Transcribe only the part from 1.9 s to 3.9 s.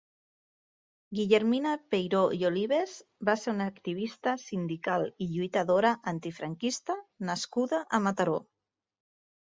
Peiró i Olives va ser una